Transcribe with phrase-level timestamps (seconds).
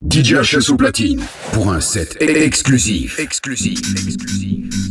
[0.00, 1.20] DJ H au platine
[1.52, 3.18] pour un set exclusif.
[3.18, 3.80] Exclusif.
[4.06, 4.87] Exclusif.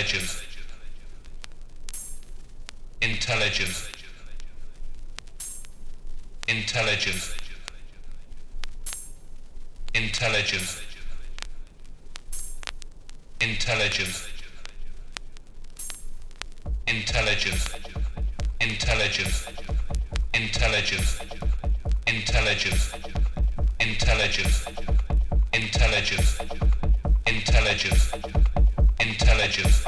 [0.00, 0.42] Intelligence,
[3.02, 3.90] intelligence,
[6.48, 7.34] intelligence,
[9.94, 10.80] intelligence,
[13.42, 14.28] intelligence,
[16.86, 17.76] intelligence,
[18.70, 19.46] intelligence,
[20.34, 21.20] intelligence,
[22.06, 22.94] intelligence,
[23.76, 24.66] intelligence, intelligence,
[25.52, 26.38] intelligence,
[27.26, 28.39] intelligence,
[29.00, 29.86] intelligence,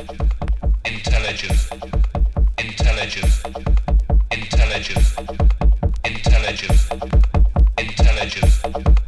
[0.86, 1.70] intelligence,
[2.58, 3.42] intelligence,
[4.32, 5.14] intelligence,
[6.04, 6.88] intelligence,
[7.78, 9.01] intelligence,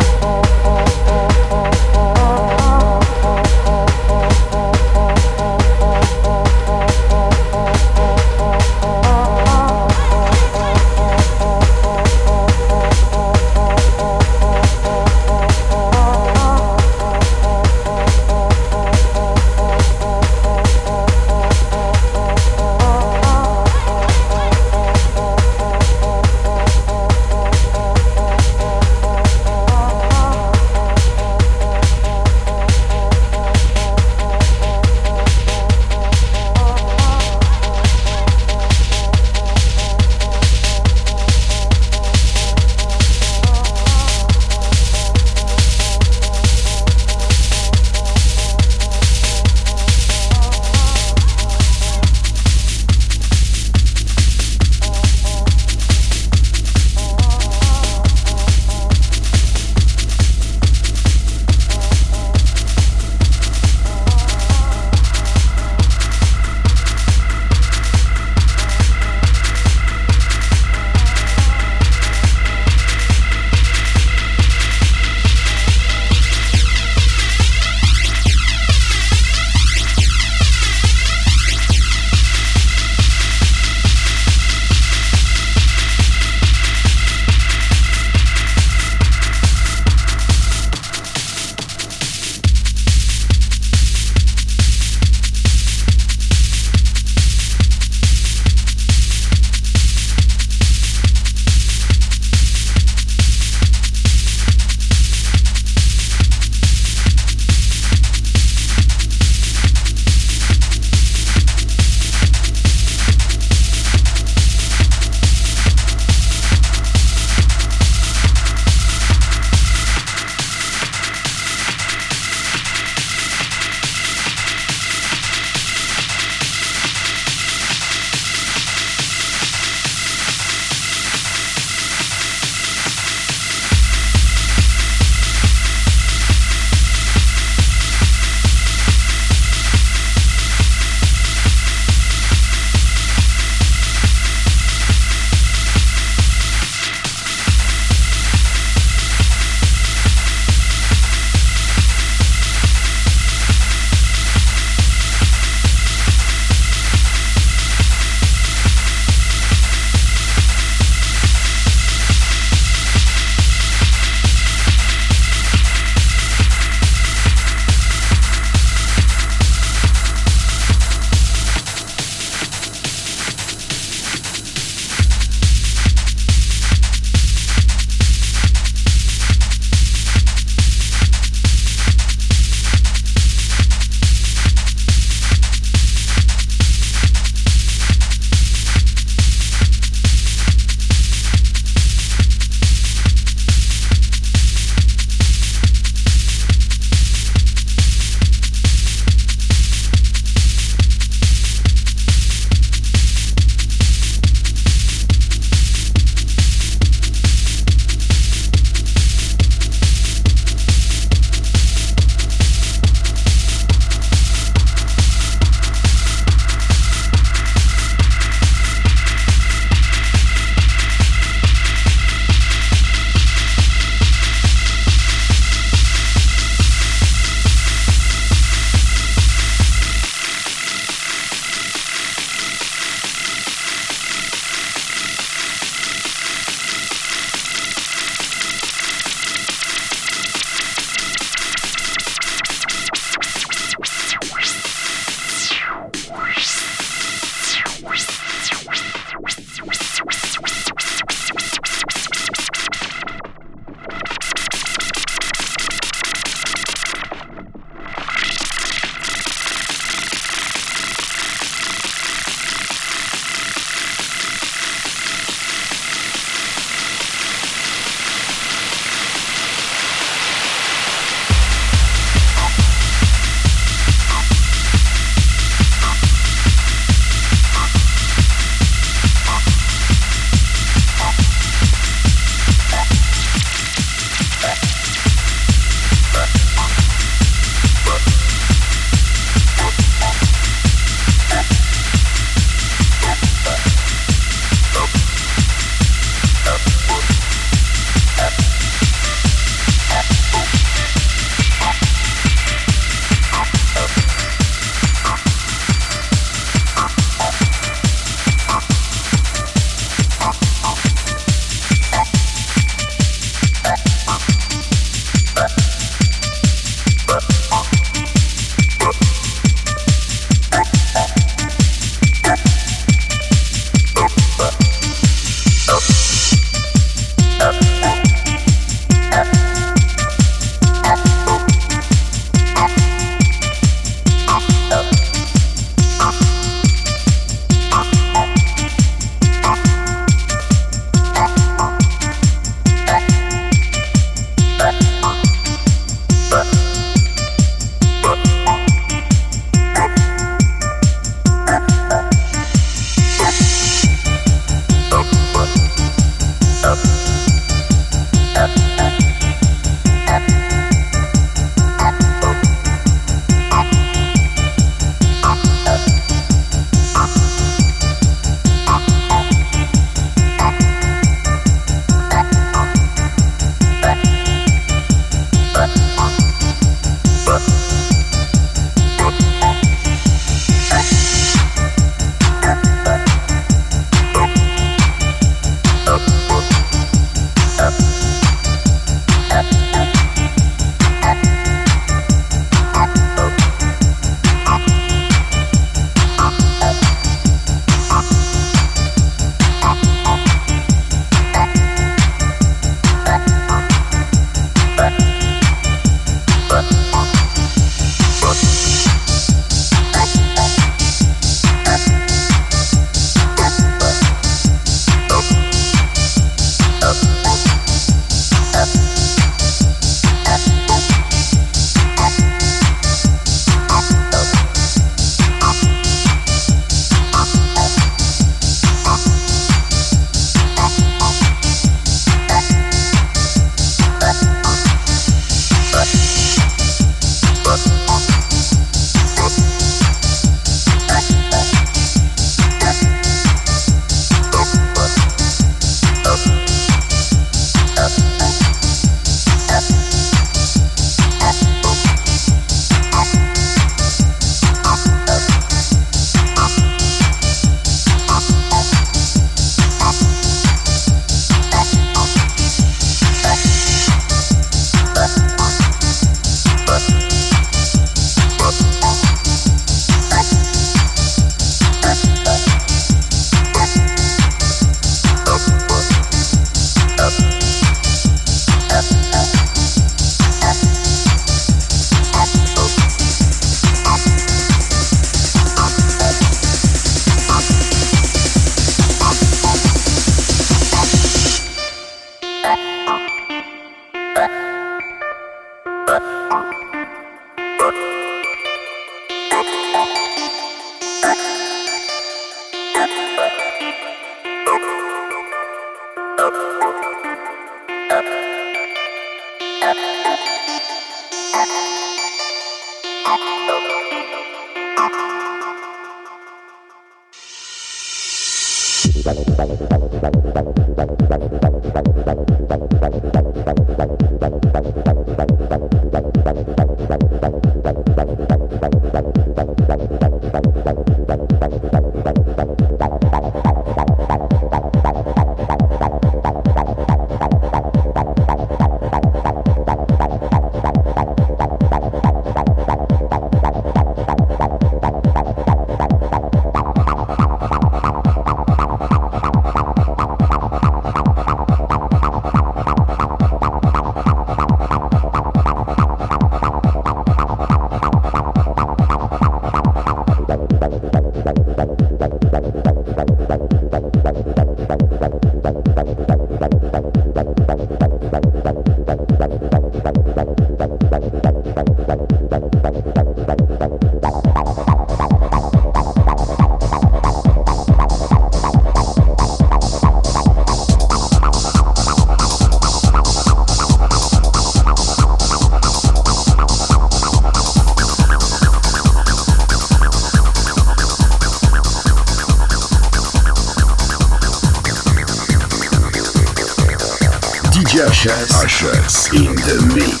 [598.03, 600.00] Ushers in the mix.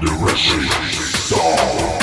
[0.00, 0.66] the Rashi
[1.12, 2.00] Star.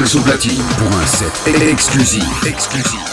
[0.00, 2.24] Au platine pour un set exclusif.
[2.46, 3.07] Exclusif.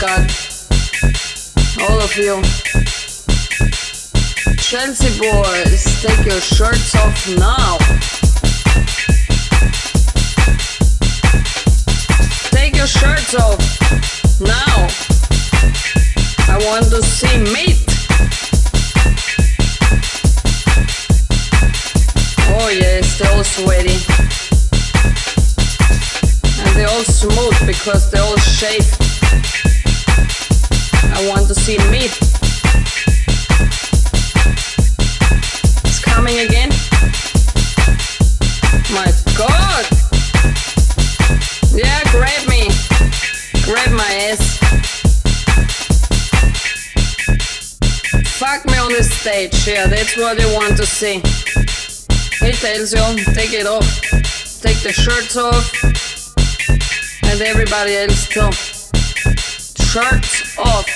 [0.00, 0.37] Me
[53.24, 54.02] take it off,
[54.60, 55.72] take the shirts off,
[57.24, 58.50] and everybody else too.
[59.84, 60.88] Shirts off.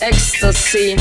[0.00, 0.94] Ecstasy.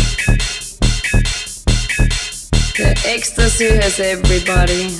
[2.77, 4.97] The ecstasy has everybody.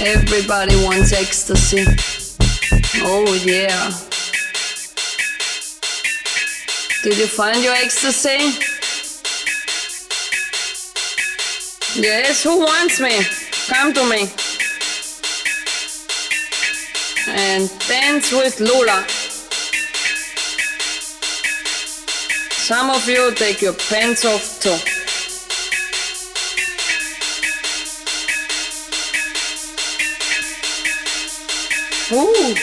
[0.00, 1.84] Everybody wants ecstasy.
[3.02, 3.90] Oh yeah.
[7.02, 8.69] Did you find your ecstasy?
[11.96, 13.20] Yes, who wants me?
[13.66, 14.30] Come to me.
[17.26, 19.04] And dance with Lula.
[22.52, 24.70] Some of you take your pants off too.
[32.14, 32.54] Ooh.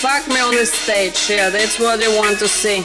[0.00, 2.84] Fuck me on the stage, yeah, that's what they want to see.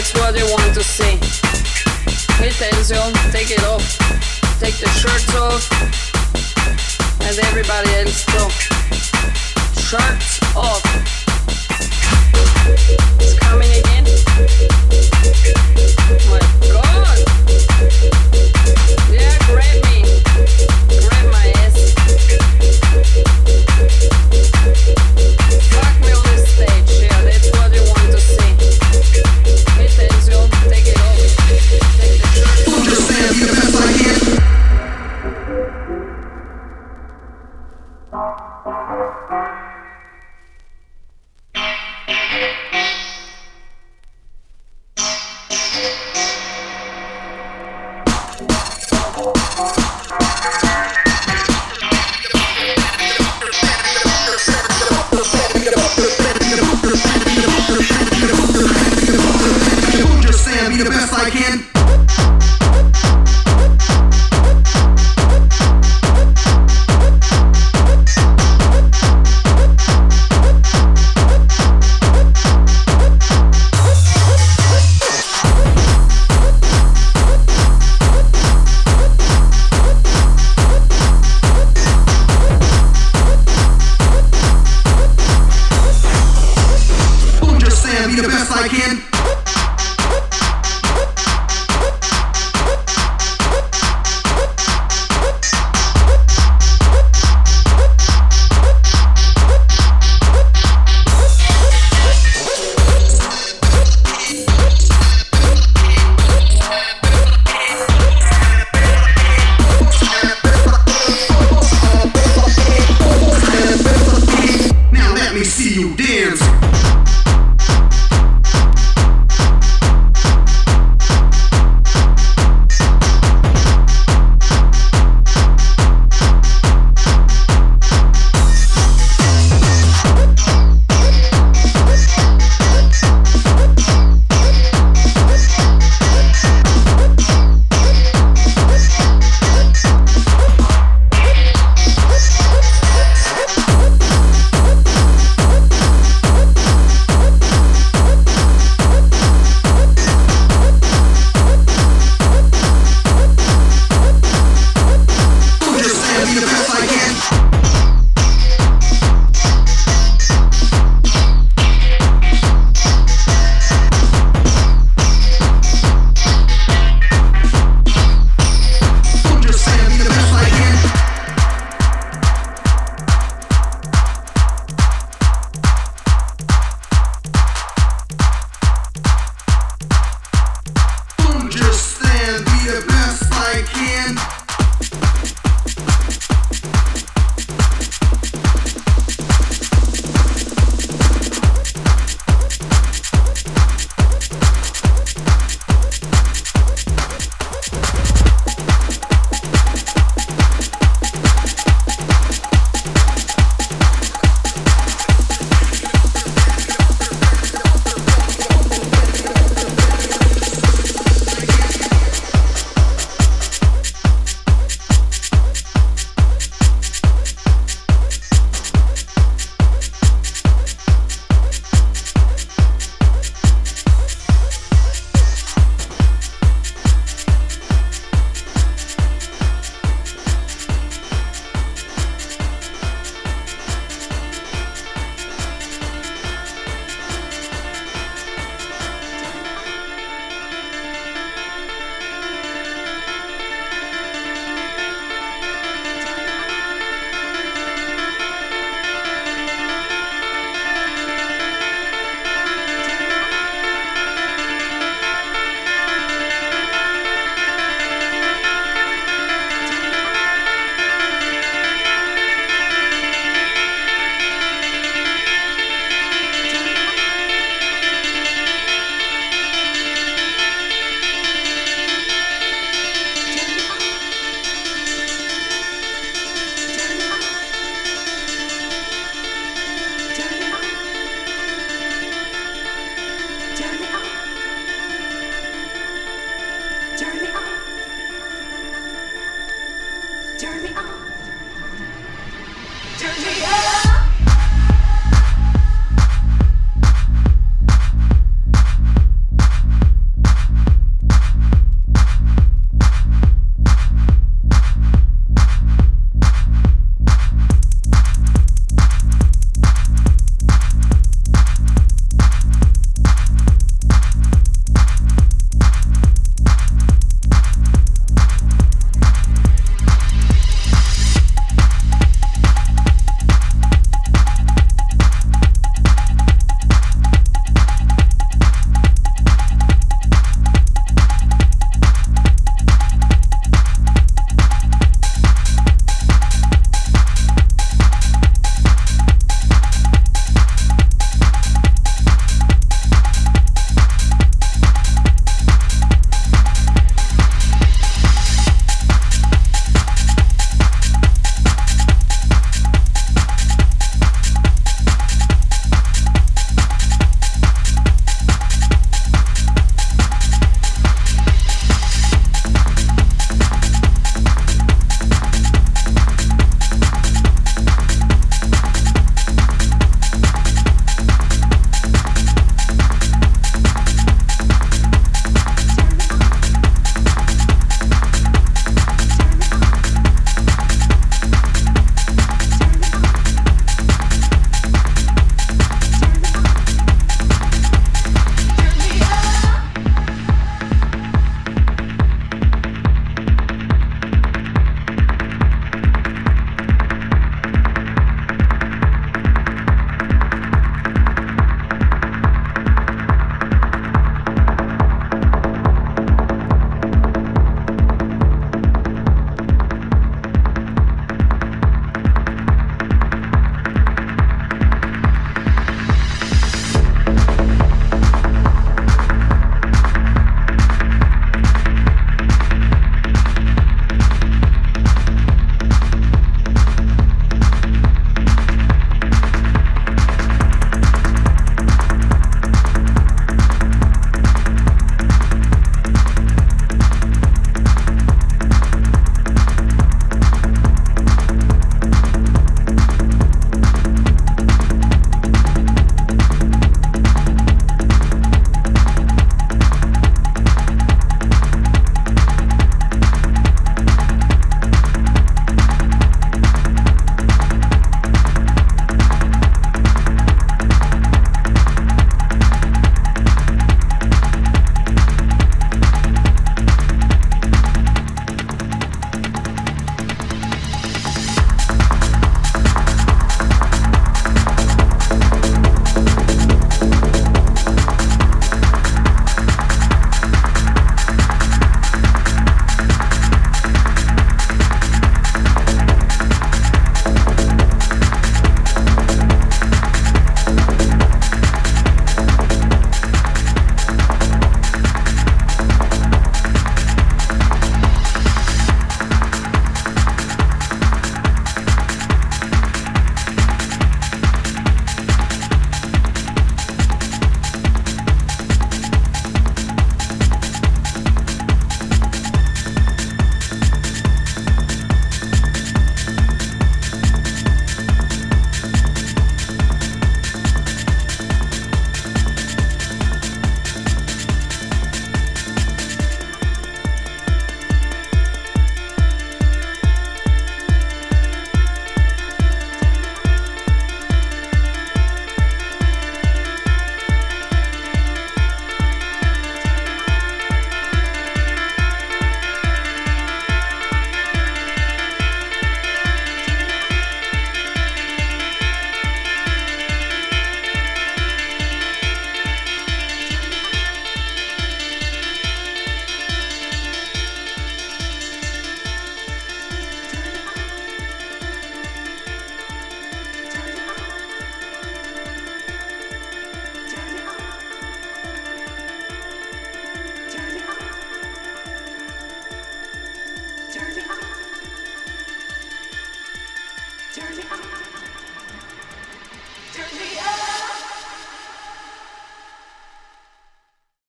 [0.00, 1.18] It's what you want to see.
[2.38, 3.82] Pay attention, take it off.
[4.60, 5.68] Take the shirts off.
[7.22, 8.48] And everybody else too.
[9.80, 10.84] Shirts off.